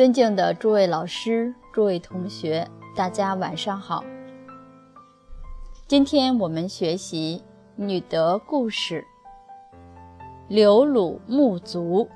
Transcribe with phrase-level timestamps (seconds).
[0.00, 2.66] 尊敬的诸位老师、诸位同学，
[2.96, 4.02] 大家晚上好。
[5.86, 7.44] 今天我们学习
[7.76, 9.04] 女德故事。
[10.48, 12.08] 刘鲁沐族，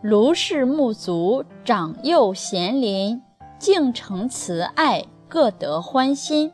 [0.00, 3.20] 卢氏木族长幼贤邻，
[3.58, 6.52] 敬诚慈爱，各得欢心。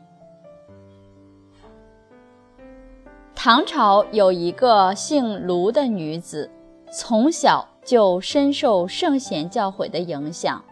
[3.35, 6.49] 唐朝有一个姓卢的女子，
[6.91, 7.69] 从小。
[7.83, 10.63] 就深受圣贤教诲的影响，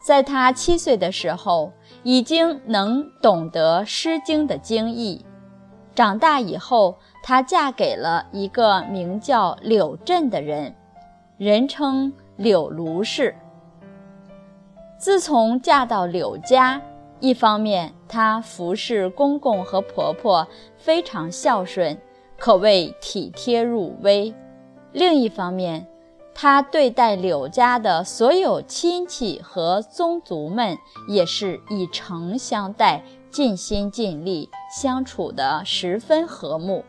[0.00, 5.24] 在他七岁的时候，已经能懂得《诗经》的经义。
[5.94, 10.74] 长大以后，她嫁给了一个名叫柳镇的人，
[11.36, 13.34] 人称柳卢氏。
[14.96, 16.80] 自从嫁到柳家，
[17.18, 21.98] 一方面她服侍公公和婆婆非常孝顺，
[22.38, 24.32] 可谓体贴入微；
[24.92, 25.86] 另一方面，
[26.42, 36.82] 他对待柳家的所有亲戚和宗族们，也是以诚相待，尽心尽力，相处得十分和睦。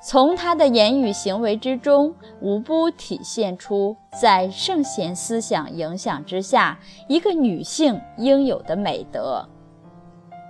[0.00, 6.78] 从他的言语行为之中，无不体现出在圣贤思想影响之下，
[7.08, 9.44] 一个女性应有的美德。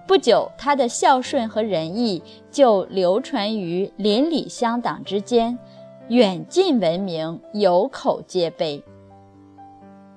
[0.07, 5.59] 不久，他的孝顺和仁义就流传于邻里乡党之间。
[6.11, 8.85] 远近闻名，有口皆碑。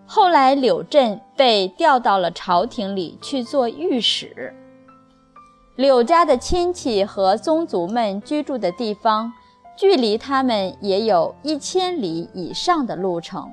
[0.05, 4.53] 后来，柳镇被调到了朝廷里去做御史。
[5.77, 9.31] 柳家的亲戚和宗族们居住的地方，
[9.77, 13.49] 距离他们也有一千里以上的路程。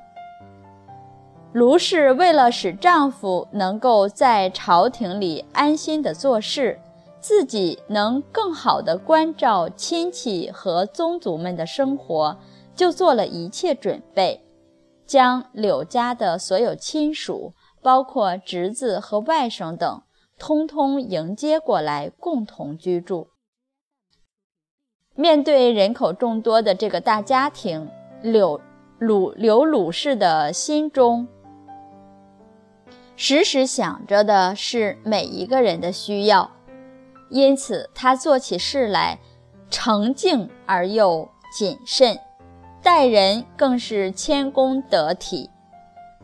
[1.53, 6.81] 卢氏为了使丈夫能够在朝廷里安心地做事。
[7.27, 12.39] 自己能更好地关照亲戚和宗族们的生活，
[12.75, 14.45] 就做了一切准备，
[15.07, 20.03] 将柳家的所有亲属，包括侄子和外甥等，
[20.39, 23.29] 通通迎接过来，共同居住。
[25.15, 27.89] 面对人口众多的这个大家庭，
[28.21, 28.61] 柳
[28.99, 31.27] 鲁刘鲁氏的心中，
[33.17, 36.51] 时时想着的是每一个人的需要。
[37.35, 39.19] 因此，他做起事来
[39.69, 42.17] 诚敬而又谨慎，
[42.81, 45.51] 待人更是谦恭得体。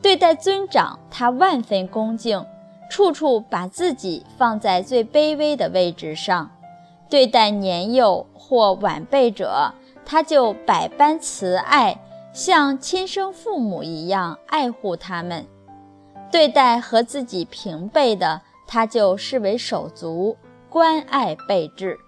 [0.01, 2.47] 对待尊长，他万分恭敬，
[2.89, 6.49] 处处把自己放在最卑微的位置上；
[7.09, 9.75] 对待年幼或晚辈者，
[10.07, 12.01] 他就百般慈爱，
[12.33, 15.43] 像亲生父母一样爱护他们；
[16.31, 20.37] 对待和自己平辈的，他就视为手足。
[20.71, 21.99] 关爱备至，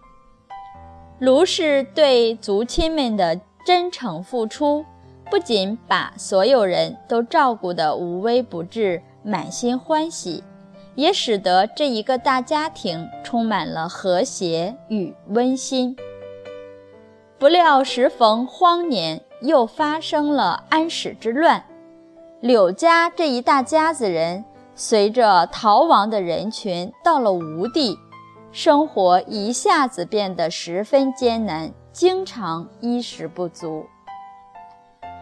[1.19, 4.85] 卢氏对族亲们的真诚付出，
[5.29, 10.45] 不仅把所有人都照顾得无微不至、满心欢喜，
[10.95, 15.97] 也使得这一个大家庭充满了和谐与温馨。
[17.41, 21.65] 不料时逢荒年，又发生了安史之乱，
[22.41, 24.45] 柳家这一大家子人
[24.77, 27.99] 随着逃亡的人群到了吴地。
[28.53, 33.87] 生活一下子变得十分艰难，经常衣食不足。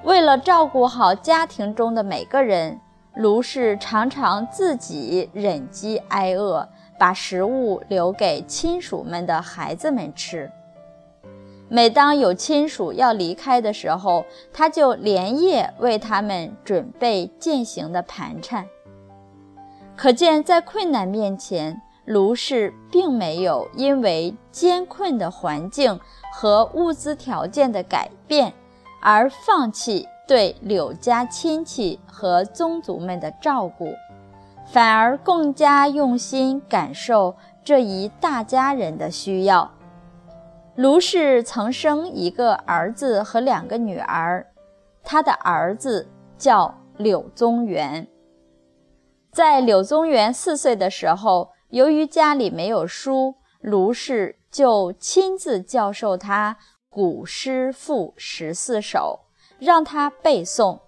[0.02, 2.80] 为了照顾好家庭中的每个人，
[3.14, 6.68] 卢氏常常自己忍饥挨饿，
[6.98, 10.50] 把食物留给亲属们的孩子们吃。
[11.68, 18.66] 每当有亲属要离开的时候，他就连夜为他们准备践行的盘缠。
[19.96, 21.80] 可见，在困难面前，
[22.10, 26.00] 卢氏并没有因为艰困的环境
[26.32, 28.52] 和物资条件的改变
[29.00, 33.94] 而放弃对柳家亲戚和宗族们的照顾，
[34.72, 39.70] 反而更加用心感受这一大家人的需要。
[40.74, 44.44] 卢氏曾生一个儿子和两个女儿，
[45.04, 48.08] 他的儿子叫柳宗元。
[49.30, 51.50] 在柳宗元四岁的时候。
[51.70, 56.56] 由于家里没有书，卢氏就亲自教授他
[56.88, 59.20] 古诗赋十四首，
[59.60, 60.80] 让他背诵。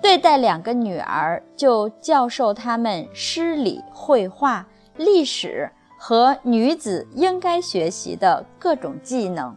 [0.00, 4.66] 对待两个女儿，就教授他们诗礼、绘画、
[4.96, 9.54] 历史和女子应该学习的各种技能。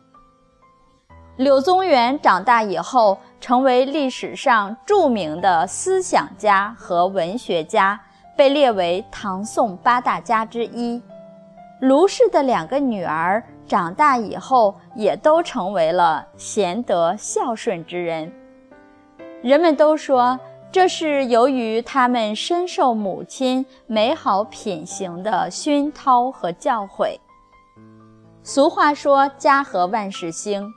[1.38, 7.98] 柳宗元长大以后，成为历史上著名的思想家和文学家。
[8.36, 11.02] 被列为唐宋八大家之一。
[11.80, 18.32] 卢氏的两个女儿长大以后，也都成为了贤德孝顺之人。
[19.42, 20.40] 人们都说，
[20.72, 27.18] 这是由于他们深受母亲美好品行的熏陶和教诲。
[28.42, 30.74] 俗话说：“家和万事兴。”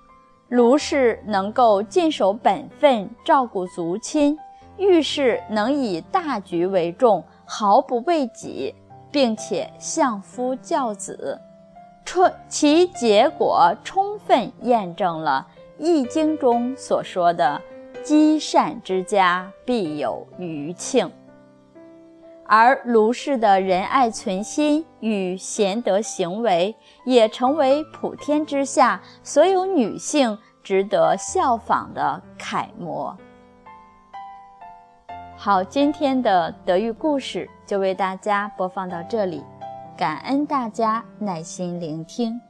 [0.48, 4.36] 卢氏能够尽守本分，照顾族亲；
[4.76, 8.74] 遇事能以大局为重，毫不为己，
[9.10, 11.40] 并且相夫教子。
[12.04, 15.46] 出其结果充分验证了
[15.82, 17.60] 《易经》中所说的
[18.04, 21.10] “积善之家必有余庆”。
[22.48, 33.16] 而卢氏的仁爱存心与贤德行为，也成为普天之下所有女性值得效仿的楷模。
[35.38, 39.44] 好，今天的德育故事就为大家播放到这里，
[39.96, 42.40] 感恩大家耐心聆听。